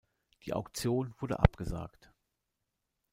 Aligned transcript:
Die 0.45 0.53
Auktion 0.53 1.13
wurde 1.19 1.37
abgesagt. 1.37 2.11